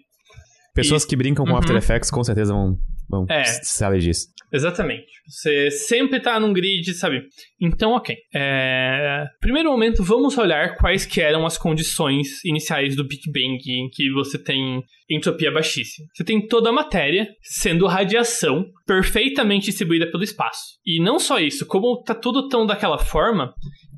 [0.76, 1.08] Pessoas e...
[1.08, 1.58] que brincam com uhum.
[1.58, 3.44] After Effects com certeza vão, vão é.
[3.44, 4.28] saber disso.
[4.52, 5.06] Exatamente.
[5.26, 7.22] Você sempre tá num grid, sabe?
[7.60, 8.16] Então, ok.
[8.34, 9.24] É...
[9.40, 14.12] Primeiro momento, vamos olhar quais que eram as condições iniciais do Big Bang em que
[14.12, 16.06] você tem entropia baixíssima.
[16.14, 20.78] Você tem toda a matéria sendo radiação perfeitamente distribuída pelo espaço.
[20.84, 23.54] E não só isso, como tá tudo tão daquela forma,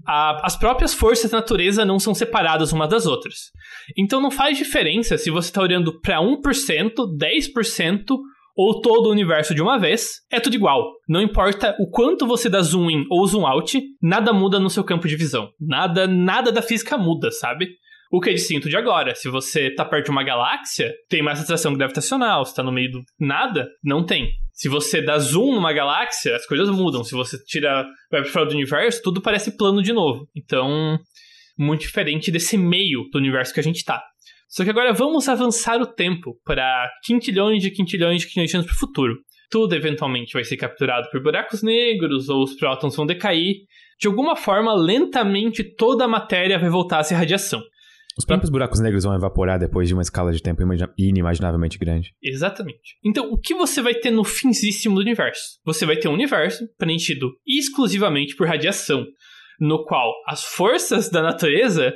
[0.09, 3.51] a, as próprias forças da natureza não são separadas uma das outras.
[3.97, 8.17] Então não faz diferença se você está olhando para 1%, 10%
[8.57, 10.95] ou todo o universo de uma vez, é tudo igual.
[11.07, 14.83] Não importa o quanto você dá zoom in ou zoom out, nada muda no seu
[14.83, 15.51] campo de visão.
[15.61, 17.69] Nada, nada da física muda, sabe?
[18.11, 19.15] O que é distinto de agora.
[19.15, 22.45] Se você tá perto de uma galáxia, tem mais atração gravitacional.
[22.47, 24.31] Se tá no meio do nada, não tem.
[24.59, 27.05] Se você dá zoom numa galáxia, as coisas mudam.
[27.05, 30.29] Se você tira, vai para fora do universo, tudo parece plano de novo.
[30.35, 30.99] Então,
[31.57, 34.03] muito diferente desse meio do universo que a gente tá.
[34.49, 38.67] Só que agora vamos avançar o tempo para quintilhões de quintilhões de quintilhões de anos
[38.67, 39.15] para o futuro.
[39.49, 43.59] Tudo eventualmente vai ser capturado por buracos negros, ou os prótons vão decair.
[44.01, 47.63] De alguma forma, lentamente toda a matéria vai voltar a ser radiação.
[48.19, 50.61] Os próprios buracos negros vão evaporar depois de uma escala de tempo
[50.99, 52.13] inimaginavelmente grande.
[52.21, 52.99] Exatamente.
[53.05, 55.61] Então, o que você vai ter no finzíssimo do universo?
[55.65, 59.07] Você vai ter um universo preenchido exclusivamente por radiação
[59.61, 61.95] no qual as forças da natureza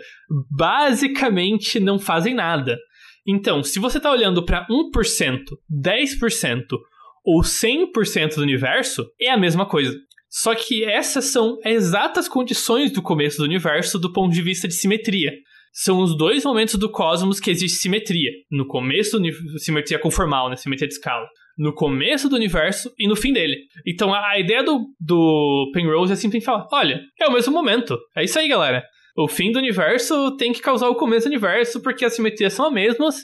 [0.48, 2.78] basicamente não fazem nada.
[3.26, 5.38] Então, se você está olhando para 1%,
[5.70, 6.62] 10%
[7.24, 9.92] ou 100% do universo, é a mesma coisa.
[10.28, 14.74] Só que essas são exatas condições do começo do universo do ponto de vista de
[14.74, 15.30] simetria.
[15.72, 18.30] São os dois momentos do cosmos que existe simetria.
[18.50, 19.18] No começo,
[19.58, 20.56] simetria conformal, né?
[20.56, 23.56] simetria de escala no começo do universo e no fim dele.
[23.86, 27.98] Então a, a ideia do, do Penrose é simplesmente falar: olha, é o mesmo momento.
[28.16, 28.82] É isso aí, galera.
[29.16, 32.66] O fim do universo tem que causar o começo do universo, porque as simetrias são
[32.66, 33.16] as mesmas.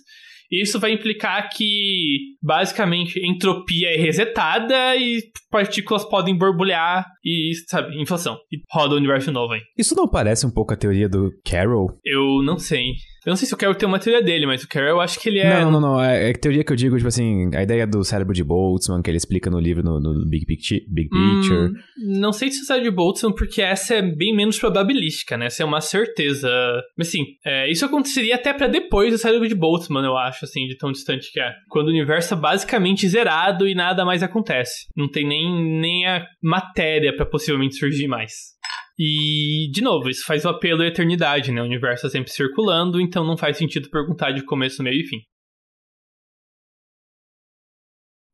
[0.51, 8.39] Isso vai implicar que, basicamente, entropia é resetada e partículas podem borbulhar e, sabe, inflação.
[8.51, 9.61] E roda o universo novo aí.
[9.77, 11.99] Isso não parece um pouco a teoria do Carroll?
[12.05, 12.93] Eu não sei.
[13.29, 15.21] Eu não sei se o Carol tem uma teoria dele, mas o Carol eu acho
[15.21, 15.61] que ele é.
[15.61, 16.03] Não, não, não.
[16.03, 19.11] É, é teoria que eu digo, tipo assim, a ideia do cérebro de Boltzmann, que
[19.11, 21.67] ele explica no livro, no, no Big, Picture, Big Picture.
[21.67, 21.75] Hum,
[22.21, 25.45] não sei se o cérebro de Boltzmann, porque essa é bem menos probabilística, né?
[25.45, 26.49] Essa é uma certeza.
[26.97, 30.67] Mas assim, é, isso aconteceria até para depois do cérebro de Boltzmann, eu acho, assim,
[30.67, 31.53] de tão distante que é.
[31.69, 34.87] Quando o universo é basicamente zerado e nada mais acontece.
[34.97, 38.57] Não tem nem, nem a matéria para possivelmente surgir mais.
[38.99, 41.63] E, de novo, isso faz o apelo à eternidade, né?
[41.63, 45.19] O universo é sempre circulando, então não faz sentido perguntar de começo, meio e fim.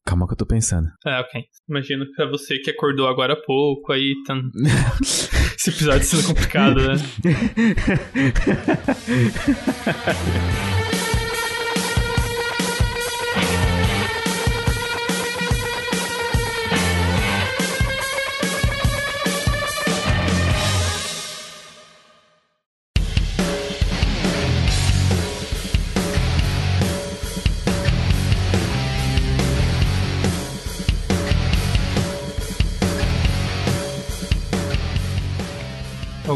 [0.06, 0.88] Calma que eu tô pensando.
[1.06, 1.44] É, ok.
[1.68, 4.34] Imagino que pra você que acordou agora há pouco, aí tá...
[5.56, 6.94] Esse episódio sendo complicado, né?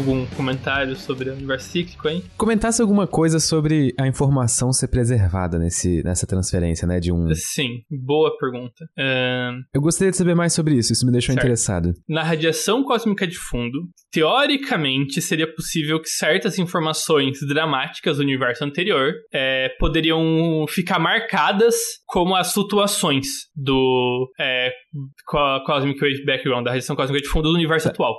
[0.09, 2.23] algum comentário sobre o universo cíclico, hein?
[2.35, 6.99] Comentasse alguma coisa sobre a informação ser preservada nesse, nessa transferência, né?
[6.99, 7.27] De um.
[7.33, 8.85] Sim, boa pergunta.
[9.73, 11.45] Eu gostaria de saber mais sobre isso, isso me deixou certo.
[11.45, 11.93] interessado.
[12.07, 19.13] Na radiação cósmica de fundo, teoricamente seria possível que certas informações dramáticas do universo anterior
[19.31, 24.71] é, poderiam ficar marcadas como as flutuações do é,
[25.65, 27.91] Cosmic Wave Background, da radiação cósmica de fundo do universo é.
[27.91, 28.15] atual.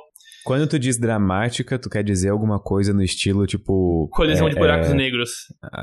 [0.51, 4.09] Quando tu diz dramática, tu quer dizer alguma coisa no estilo tipo.
[4.11, 5.31] Colisão é, de buracos é, negros.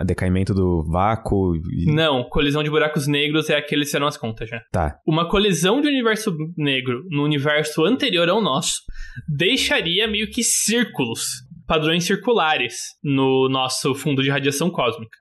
[0.05, 1.55] Decaimento do vácuo.
[1.55, 1.85] E...
[1.85, 4.59] Não, colisão de buracos negros é aquele que serão as contas já.
[4.69, 4.99] Tá.
[5.07, 8.81] Uma colisão de universo negro no universo anterior ao nosso
[9.25, 11.21] deixaria meio que círculos,
[11.65, 15.17] padrões circulares, no nosso fundo de radiação cósmica.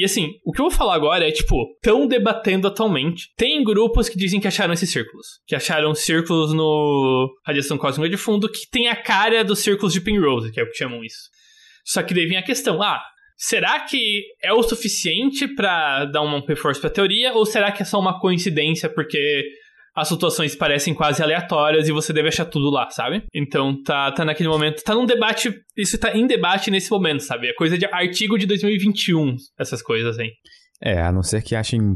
[0.00, 3.30] E assim, o que eu vou falar agora é, tipo, estão debatendo atualmente.
[3.36, 5.26] Tem grupos que dizem que acharam esses círculos.
[5.46, 10.00] Que acharam círculos no Radiação Cósmica de Fundo que tem a cara dos círculos de
[10.00, 11.28] Penrose, que é o que chamam isso.
[11.84, 12.98] Só que daí vem a questão, ah,
[13.36, 17.34] será que é o suficiente para dar um reforço pra teoria?
[17.34, 19.44] Ou será que é só uma coincidência porque
[20.00, 23.22] as situações parecem quase aleatórias e você deve achar tudo lá, sabe?
[23.34, 27.48] Então tá, tá naquele momento, tá num debate, isso tá em debate nesse momento, sabe?
[27.48, 30.30] É coisa de artigo de 2021, essas coisas aí.
[30.82, 31.94] É, a não ser que achem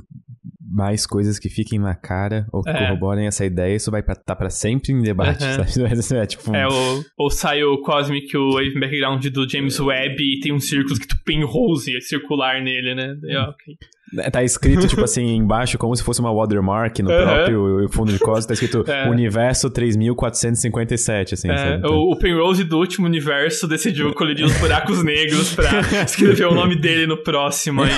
[0.74, 2.86] mais coisas que fiquem na cara ou que é.
[2.86, 5.64] corroborem essa ideia, isso vai estar tá pra sempre em debate, uhum.
[5.64, 6.14] sabe?
[6.14, 6.54] É, tipo...
[6.54, 10.58] é ou, ou sai o Cosmic, o Wave Background do James Webb e tem um
[10.58, 13.16] círculo que tu pinhole circular nele, né?
[13.28, 13.74] É, ok.
[14.18, 17.22] É, tá escrito, tipo assim, embaixo, como se fosse uma watermark no uhum.
[17.22, 19.08] próprio fundo de Cosmos, tá escrito é.
[19.08, 21.50] Universo 3457, assim.
[21.50, 21.90] É, então...
[21.90, 26.76] o, o Penrose do último universo decidiu colidir os buracos negros pra escrever o nome
[26.80, 27.90] dele no próximo aí.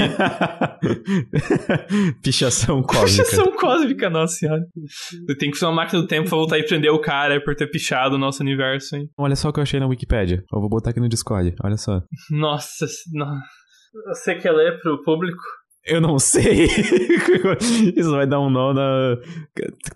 [2.23, 3.25] Pichação cósmica.
[3.25, 4.62] Pichação cósmica, nossa senhora.
[5.38, 7.66] Tem que usar uma máquina do tempo pra voltar e prender o cara por ter
[7.66, 9.09] pichado o nosso universo, hein.
[9.19, 10.42] Olha só o que eu achei na Wikipedia.
[10.53, 12.01] Eu vou botar aqui no Discord, olha só.
[12.31, 13.38] Nossa, não.
[14.09, 15.40] Você quer ler pro público?
[15.87, 16.66] Eu não sei.
[17.96, 19.16] Isso vai dar um nó na.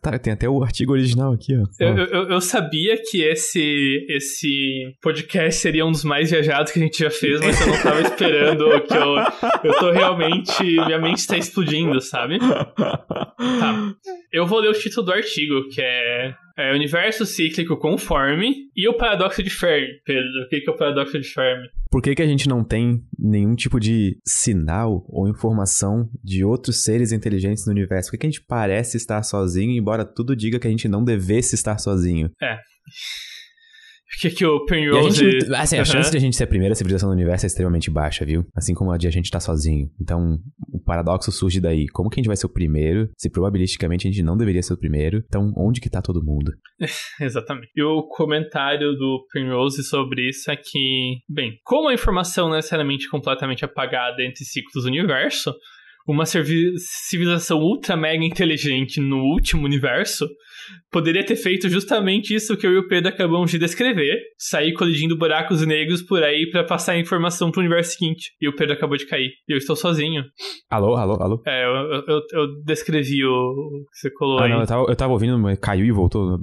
[0.01, 1.65] Tá, tem até o artigo original aqui, ó.
[1.81, 6.83] Eu, eu, eu, sabia que esse, esse podcast seria um dos mais viajados que a
[6.83, 9.17] gente já fez, mas eu não tava esperando que eu.
[9.65, 10.63] Eu tô realmente.
[10.63, 12.39] Minha mente está explodindo, sabe?
[12.39, 13.95] Tá.
[14.33, 18.97] Eu vou ler o título do artigo, que é é, universo cíclico conforme e o
[18.97, 19.89] paradoxo de Fermi.
[20.05, 21.69] Pedro, o que é o paradoxo de Fermi?
[21.91, 26.85] Por que, que a gente não tem nenhum tipo de sinal ou informação de outros
[26.85, 28.11] seres inteligentes no universo?
[28.11, 31.03] Por que, que a gente parece estar sozinho, embora tudo diga que a gente não
[31.03, 32.31] devesse estar sozinho?
[32.41, 32.59] É
[34.21, 35.25] que, que o Penrose...
[35.25, 37.49] A gente, assim, a chance de a gente ser a primeira civilização do universo é
[37.49, 38.45] extremamente baixa, viu?
[38.55, 39.89] Assim como a de a gente estar tá sozinho.
[40.01, 40.39] Então,
[40.73, 41.87] o paradoxo surge daí.
[41.89, 44.75] Como que a gente vai ser o primeiro, se probabilisticamente a gente não deveria ser
[44.75, 45.23] o primeiro?
[45.27, 46.53] Então, onde que tá todo mundo?
[47.21, 47.71] Exatamente.
[47.77, 52.59] E o comentário do Penrose sobre isso é que, bem, como a informação não é
[52.59, 55.55] necessariamente completamente apagada entre ciclos do universo,
[56.11, 60.27] uma civilização ultra mega inteligente no último universo
[60.91, 65.17] poderia ter feito justamente isso que eu e o Pedro acabamos de descrever: sair colidindo
[65.17, 68.33] buracos negros por aí para passar a informação pro universo seguinte.
[68.41, 69.31] E o Pedro acabou de cair.
[69.49, 70.25] E eu estou sozinho.
[70.69, 71.43] Alô, alô, alô?
[71.47, 74.51] É, eu, eu, eu descrevi o que você colou ah, aí.
[74.51, 76.33] Não, eu tava, eu tava ouvindo, mas caiu e voltou.
[76.33, 76.39] Uhum.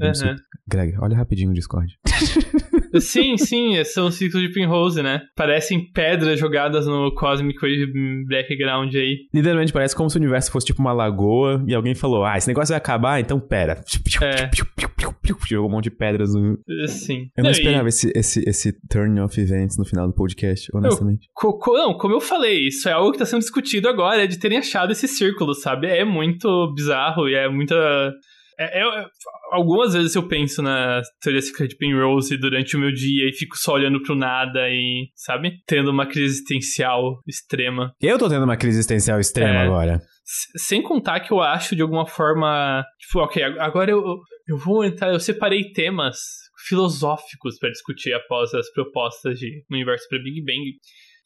[0.67, 1.93] Greg, olha rapidinho o Discord.
[2.99, 5.21] sim, sim, são ciclos de Pinrose, né?
[5.36, 9.17] Parecem pedras jogadas no Cosmic Wave Background aí.
[9.34, 12.48] Líder parece como se o universo fosse tipo uma lagoa e alguém falou: Ah, esse
[12.48, 13.82] negócio vai acabar, então pera.
[14.22, 14.50] É.
[15.48, 16.58] Jogou um monte de pedras no.
[16.88, 17.30] Sim.
[17.38, 17.89] Eu não, esperava e...
[17.89, 21.28] esse, esse, esse turn of events no final do podcast, honestamente.
[21.28, 24.28] Eu, co, não, como eu falei, isso é algo que tá sendo discutido agora, é
[24.28, 25.88] de terem achado esse círculo, sabe?
[25.88, 27.76] É muito bizarro e é muita.
[28.60, 29.06] É, é,
[29.51, 33.57] algumas vezes eu penso na teoria secreta de Penrose durante o meu dia e fico
[33.57, 35.62] só olhando pro nada e, sabe?
[35.65, 37.93] Tendo uma crise existencial extrema.
[38.01, 40.01] Eu tô tendo uma crise existencial extrema é, agora.
[40.57, 42.83] Sem contar que eu acho de alguma forma.
[42.99, 44.01] Tipo, ok, agora eu,
[44.47, 45.12] eu vou entrar.
[45.12, 46.17] Eu separei temas
[46.67, 50.77] filosóficos para discutir após as propostas de universo para Big Bang.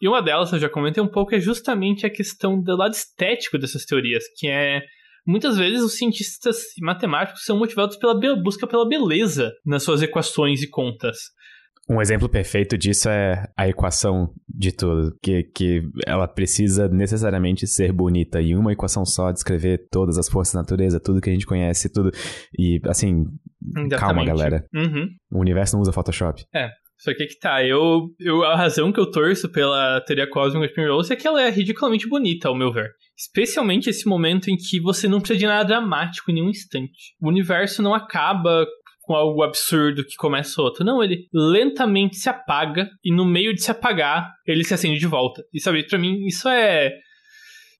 [0.01, 3.57] E uma delas, eu já comentei um pouco, é justamente a questão do lado estético
[3.57, 4.81] dessas teorias, que é
[5.25, 10.69] Muitas vezes os cientistas matemáticos são motivados pela busca pela beleza nas suas equações e
[10.69, 11.17] contas.
[11.89, 17.91] Um exemplo perfeito disso é a equação de tudo, que, que ela precisa necessariamente ser
[17.91, 21.45] bonita e uma equação só descrever todas as forças da natureza, tudo que a gente
[21.45, 22.12] conhece, tudo.
[22.57, 23.25] E assim,
[23.97, 24.65] calma, galera.
[24.73, 25.10] Uhum.
[25.34, 26.45] O universo não usa Photoshop.
[26.55, 26.69] É,
[27.02, 30.74] só que que tá, eu, eu, a razão que eu torço pela teoria cósmica de
[30.76, 32.92] Penrose é que ela é ridiculamente bonita, ao meu ver.
[33.18, 37.16] Especialmente esse momento em que você não precisa de nada dramático em nenhum instante.
[37.20, 38.68] O universo não acaba
[39.02, 40.86] com algo absurdo que começa outro.
[40.86, 45.08] Não, ele lentamente se apaga e no meio de se apagar, ele se acende de
[45.08, 45.44] volta.
[45.52, 46.92] E sabe, para mim isso é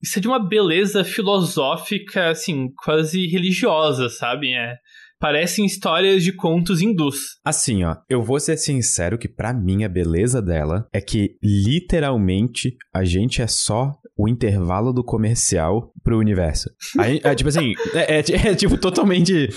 [0.02, 4.52] isso é de uma beleza filosófica assim, quase religiosa, sabe?
[4.52, 4.78] É
[5.22, 7.40] parecem histórias de contos hindus.
[7.46, 12.76] Assim, ó, eu vou ser sincero que para mim a beleza dela é que literalmente
[12.92, 16.70] a gente é só o intervalo do comercial pro universo.
[16.98, 19.50] Aí, é, tipo assim, é, é, é, tipo totalmente.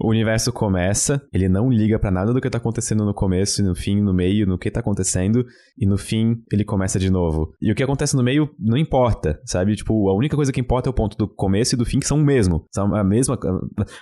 [0.00, 3.74] O universo começa, ele não liga para nada do que tá acontecendo no começo, no
[3.74, 5.44] fim, no meio, no que tá acontecendo,
[5.78, 7.52] e no fim ele começa de novo.
[7.60, 9.76] E o que acontece no meio não importa, sabe?
[9.76, 12.06] Tipo, a única coisa que importa é o ponto do começo e do fim, que
[12.06, 12.66] são o mesmo.
[12.72, 13.38] São a mesma.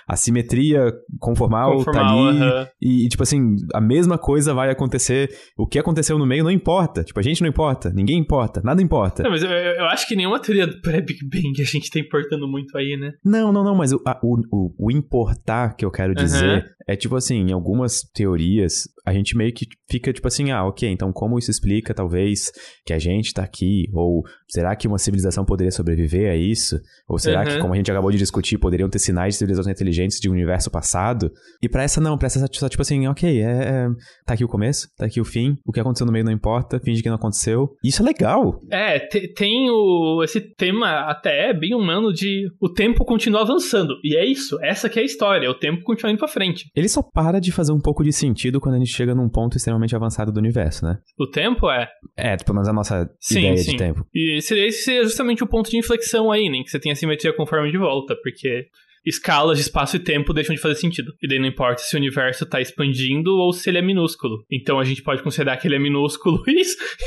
[0.07, 2.39] A simetria conformal, conformal tá ali.
[2.39, 2.67] Uh -huh.
[2.81, 5.29] e, e, tipo assim, a mesma coisa vai acontecer.
[5.57, 7.03] O que aconteceu no meio não importa.
[7.03, 9.23] Tipo, a gente não importa, ninguém importa, nada importa.
[9.23, 12.47] Não, mas eu, eu acho que nenhuma teoria do pré-Big Bang a gente tá importando
[12.47, 13.13] muito aí, né?
[13.23, 16.69] Não, não, não, mas o, a, o, o, o, importar que eu quero dizer uhum.
[16.87, 20.89] é tipo assim, em algumas teorias, a gente meio que fica tipo assim, ah, ok,
[20.89, 22.51] então como isso explica talvez
[22.85, 23.89] que a gente tá aqui?
[23.93, 26.79] Ou será que uma civilização poderia sobreviver a isso?
[27.07, 27.45] Ou será uhum.
[27.45, 30.33] que, como a gente acabou de discutir, poderiam ter sinais de civilizações inteligentes de um
[30.33, 31.31] universo passado?
[31.61, 33.87] E para essa não, pra essa só tipo assim, ok, é, é,
[34.25, 36.79] tá aqui o começo, tá aqui o fim, o que aconteceu no meio não importa,
[36.79, 37.69] finge que não aconteceu.
[37.83, 38.61] Isso é legal.
[38.71, 43.95] É, tem o, esse tema até bem humano de o tempo continua avançando.
[44.03, 46.69] E é isso, essa que é a história, o tempo continua indo pra frente.
[46.75, 49.57] Ele só para de fazer um pouco de sentido quando a gente chega num ponto
[49.57, 50.99] extremamente avançado do universo, né?
[51.17, 51.87] O tempo é?
[52.17, 53.71] É, pelo menos a nossa sim, ideia sim.
[53.71, 54.05] de tempo.
[54.13, 56.63] E seria, esse seria justamente o ponto de inflexão aí, né?
[56.63, 58.67] Que você tem a simetria conforme de volta, porque
[59.05, 61.13] escalas de espaço e tempo deixam de fazer sentido.
[61.21, 64.43] E daí não importa se o universo tá expandindo ou se ele é minúsculo.
[64.51, 66.63] Então a gente pode considerar que ele é minúsculo e,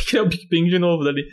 [0.07, 1.26] criar o Big Bang de novo dali.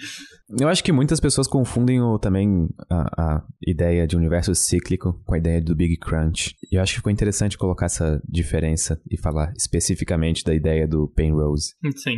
[0.60, 5.36] Eu acho que muitas pessoas confundem o, também a, a, ideia de universo cíclico com
[5.36, 6.56] a ideia do Big Crunch.
[6.72, 11.08] E eu acho que ficou interessante colocar essa diferença e falar especificamente da ideia do
[11.08, 11.74] Penrose.
[11.96, 12.18] Sim.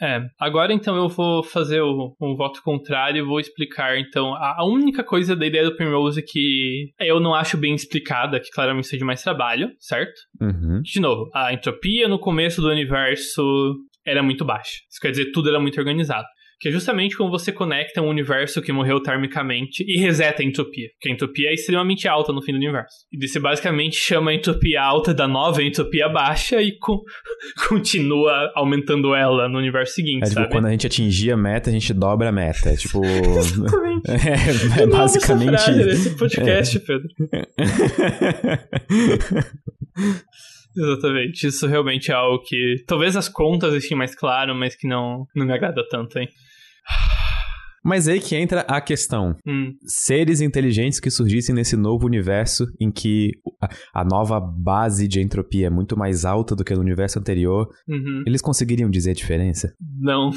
[0.00, 4.56] É, agora então eu vou fazer o, um voto contrário e vou explicar então a,
[4.58, 8.96] a, única coisa da ideia do Primrose que eu não acho bem explicada, que claramente
[8.96, 10.14] de mais trabalho, certo?
[10.40, 10.82] Uhum.
[10.82, 13.42] De novo, a entropia no começo do universo
[14.04, 14.72] era muito baixa.
[14.90, 16.26] Isso quer dizer, tudo era muito organizado
[16.58, 20.88] que é justamente quando você conecta um universo que morreu termicamente e reseta a entropia,
[21.00, 22.94] que a entropia é extremamente alta no fim do universo.
[23.12, 27.02] E você basicamente chama a entropia alta da nova entropia baixa e co
[27.68, 30.52] continua aumentando ela no universo seguinte, é, tipo, sabe?
[30.52, 32.70] quando a gente atingir a meta, a gente dobra a meta.
[32.70, 33.04] É tipo...
[33.04, 35.70] é, é basicamente...
[35.70, 37.08] Esse podcast, Pedro.
[40.76, 41.46] Exatamente.
[41.46, 45.46] Isso realmente é algo que talvez as contas estejam mais claro, mas que não, não
[45.46, 46.28] me agrada tanto, hein?
[47.86, 49.36] Mas aí que entra a questão.
[49.46, 49.72] Hum.
[49.86, 53.30] Seres inteligentes que surgissem nesse novo universo em que
[53.94, 58.24] a, nova base de entropia é muito mais alta do que no universo anterior, uhum.
[58.26, 59.72] eles conseguiriam dizer a diferença?
[60.00, 60.30] Não.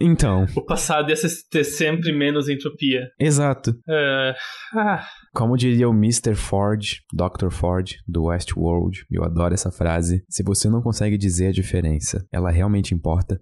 [0.00, 0.46] Então.
[0.56, 1.16] O passado ia
[1.50, 3.08] ter sempre menos entropia.
[3.18, 3.70] Exato.
[3.70, 4.34] Uh...
[4.74, 5.04] Ah.
[5.32, 6.34] Como diria o Mr.
[6.34, 7.50] Ford, Dr.
[7.50, 10.24] Ford, do Westworld, eu adoro essa frase.
[10.28, 13.40] Se você não consegue dizer a diferença, ela realmente importa?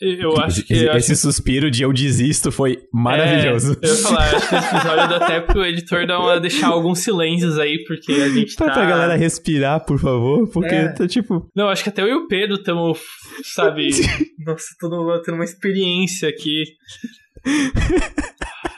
[0.00, 0.72] Eu acho que.
[0.74, 1.20] Esse, eu esse acho...
[1.22, 3.76] suspiro de eu desisto foi maravilhoso.
[3.82, 6.68] É, eu ia falar, acho que esse episódio dá até pro editor dar uma, deixar
[6.68, 8.72] alguns silêncios aí, porque a gente Pra, tá.
[8.74, 10.88] pra galera respirar, por favor, porque É.
[10.92, 11.50] tá tipo.
[11.54, 12.98] Não, acho que até eu e o Pedro estamos,
[13.42, 13.88] sabe?
[14.46, 16.62] Nossa, todo mundo tendo uma experiência aqui.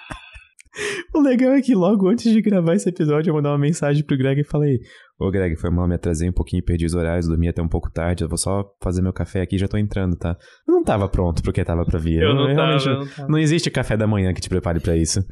[1.15, 4.17] O legal é que logo antes de gravar esse episódio eu mandei uma mensagem pro
[4.17, 4.79] Greg e falei:
[5.19, 7.91] Ô Greg, foi mal, me atrasei um pouquinho, perdi os horários, dormi até um pouco
[7.91, 10.37] tarde, eu vou só fazer meu café aqui e já tô entrando, tá?
[10.67, 12.23] Eu não tava pronto porque tava pra vir.
[12.23, 13.29] Eu não realmente tava, eu não tava.
[13.29, 15.25] Não existe café da manhã que te prepare pra isso.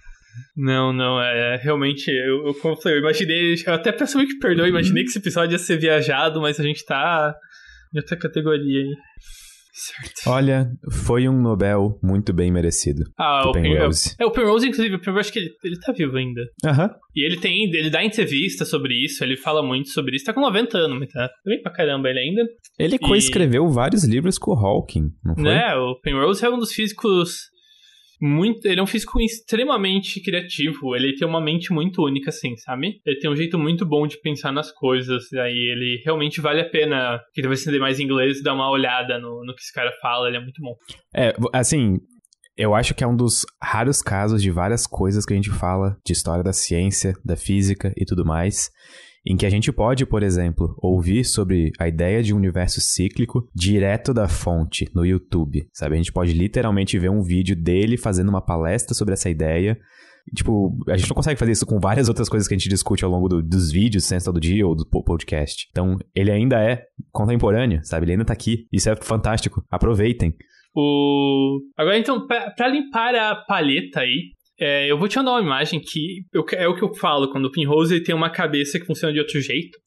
[0.57, 4.67] Não, não, é realmente, eu, eu, como eu falei, eu imaginei, eu até peço perdoa,
[4.67, 7.35] eu imaginei que esse episódio ia ser viajado, mas a gente tá
[7.93, 8.97] em outra categoria aí.
[9.79, 10.29] Certo.
[10.29, 13.05] Olha, foi um Nobel muito bem merecido.
[13.17, 14.15] Ah, o Pen- Penrose.
[14.19, 16.41] É, o Penrose, inclusive, o Penrose, acho que ele, ele tá vivo ainda.
[16.65, 16.91] Aham.
[17.15, 20.41] E ele tem, ele dá entrevista sobre isso, ele fala muito sobre isso, tá com
[20.41, 22.43] 90 anos, tá bem pra caramba ele ainda.
[22.79, 25.45] Ele E- coescreveu vários livros com o Hawking, não foi?
[25.45, 27.49] Né, o Penrose é um dos físicos
[28.21, 33.01] muito, ele é um físico extremamente criativo, ele tem uma mente muito única assim, sabe?
[33.07, 36.61] Ele tem um jeito muito bom de pensar nas coisas, e aí ele realmente vale
[36.61, 39.93] a pena, que talvez entender mais inglês, dar uma olhada no, no que esse cara
[40.01, 40.75] fala, ele é muito bom.
[41.15, 41.99] É, assim,
[42.57, 45.97] eu acho que é um dos raros casos de várias coisas que a gente fala
[46.05, 48.69] de história da ciência, da física e tudo mais,
[49.29, 53.47] em que a gente pode, por exemplo, ouvir sobre a ideia de um universo cíclico
[53.55, 55.95] direto da fonte no YouTube, sabe?
[55.95, 59.77] A gente pode literalmente ver um vídeo dele fazendo uma palestra sobre essa ideia.
[60.35, 63.05] Tipo, a gente não consegue fazer isso com várias outras coisas que a gente discute
[63.05, 65.67] ao longo do- dos vídeos, Ciência Todo Dia ou do po- podcast.
[65.71, 68.05] Então, ele ainda é contemporâneo, sabe?
[68.07, 68.67] Ele ainda tá aqui.
[68.73, 69.63] Isso é fantástico.
[69.71, 70.35] Aproveitem.
[70.75, 71.61] O...
[71.77, 76.23] Agora, então, pra limpar a palheta aí, é, eu vou te mandar uma imagem que
[76.33, 79.13] eu- é o que eu falo, quando o Pinrose ele tem uma cabeça que funciona
[79.13, 79.79] de outro jeito.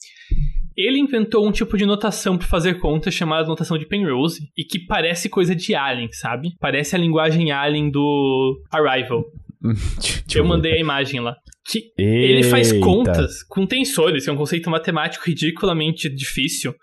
[0.77, 4.79] Ele inventou um tipo de notação para fazer contas chamada notação de Penrose e que
[4.79, 6.49] parece coisa de Alien, sabe?
[6.59, 9.23] Parece a linguagem Alien do Arrival.
[10.33, 11.35] Eu mandei a imagem lá.
[11.69, 16.73] Que ele faz contas com tensores, que é um conceito matemático ridiculamente difícil,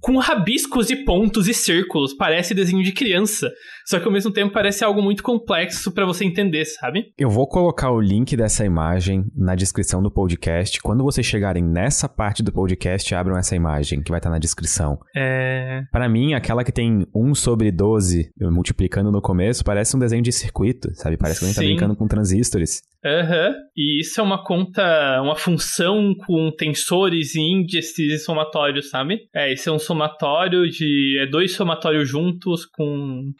[0.00, 2.12] com rabiscos e pontos e círculos.
[2.14, 3.52] Parece desenho de criança.
[3.86, 7.12] Só que ao mesmo tempo parece algo muito complexo pra você entender, sabe?
[7.18, 10.80] Eu vou colocar o link dessa imagem na descrição do podcast.
[10.80, 14.98] Quando vocês chegarem nessa parte do podcast, abram essa imagem que vai estar na descrição.
[15.14, 15.82] É.
[15.92, 20.32] Pra mim, aquela que tem 1 sobre 12 multiplicando no começo, parece um desenho de
[20.32, 21.16] circuito, sabe?
[21.16, 22.82] Parece que a gente tá brincando com transistores.
[23.04, 23.52] Aham.
[23.76, 29.18] E isso é uma conta, uma função com tensores e índices e somatórios, sabe?
[29.34, 31.18] É, isso é um somatório de.
[31.20, 33.30] É dois somatórios juntos com.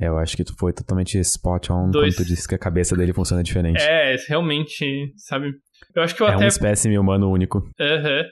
[0.00, 2.14] É, eu acho que tu foi totalmente spot on Dois.
[2.16, 3.82] quando tu disse que a cabeça dele funciona diferente.
[3.82, 5.52] É, realmente, sabe?
[5.94, 6.44] Eu acho que eu É até.
[6.44, 7.62] um espécime humano único.
[7.78, 8.24] Aham.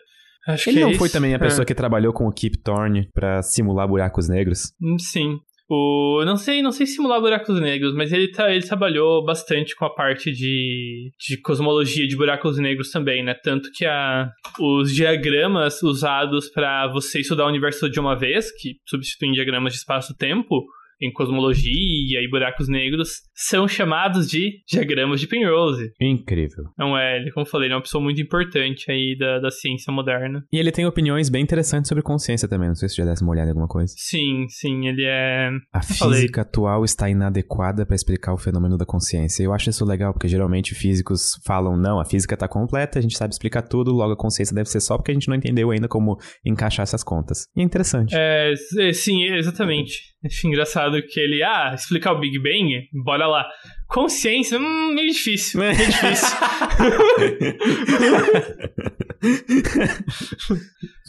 [0.48, 1.12] Acho Ele que é não foi isso.
[1.16, 1.66] também a pessoa É.
[1.66, 4.72] que trabalhou com o Kip Thorne pra simular buracos negros?
[4.80, 5.36] Hum, Sim.
[5.72, 9.84] O, não sei, não sei simular buracos negros, mas ele, tá, ele trabalhou bastante com
[9.84, 13.34] a parte de, de cosmologia de buracos negros também, né?
[13.34, 18.78] Tanto que a, os diagramas usados para você estudar o universo de uma vez, que
[18.88, 20.64] substituem diagramas de espaço-tempo
[21.00, 25.90] em cosmologia e buracos negros, são chamados de diagramas de Penrose.
[26.00, 26.64] Incrível.
[26.78, 29.50] Não é, ele, como eu falei, ele é uma pessoa muito importante aí da, da
[29.50, 30.44] ciência moderna.
[30.52, 32.68] E ele tem opiniões bem interessantes sobre consciência também.
[32.68, 33.92] Não sei se já desse uma olhada em alguma coisa.
[33.96, 35.50] Sim, sim, ele é.
[35.72, 36.20] A falei.
[36.20, 39.42] física atual está inadequada para explicar o fenômeno da consciência.
[39.42, 43.16] Eu acho isso legal, porque geralmente físicos falam: não, a física está completa, a gente
[43.16, 45.88] sabe explicar tudo, logo a consciência deve ser só porque a gente não entendeu ainda
[45.88, 47.46] como encaixar essas contas.
[47.56, 48.14] E é interessante.
[48.16, 50.09] É, é, sim, exatamente.
[50.24, 53.48] Acho engraçado que ele, ah, explicar o Big Bang, bora lá.
[53.88, 56.36] Consciência, hum, meio difícil, meio difícil.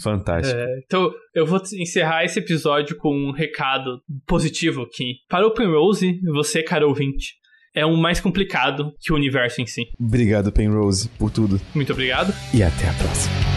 [0.01, 0.57] Fantástico.
[0.57, 5.15] É, então, eu vou encerrar esse episódio com um recado positivo aqui.
[5.29, 7.35] Para o Penrose, você, cara ouvinte,
[7.75, 9.83] é um mais complicado que o universo em si.
[9.99, 11.59] Obrigado, Penrose, por tudo.
[11.75, 12.33] Muito obrigado.
[12.53, 13.50] E até a próxima.